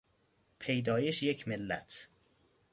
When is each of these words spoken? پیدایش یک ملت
پیدایش 0.59 1.23
یک 1.23 1.47
ملت 1.47 2.09